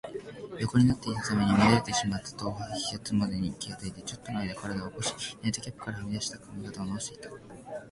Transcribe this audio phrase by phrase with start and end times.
[0.59, 7.29] 横になっていたために乱れてしまった頭髪にまで気がついて、ちょっとのあいだ身体を起こし、ナイトキャップからはみ出た髪形をなおしていた。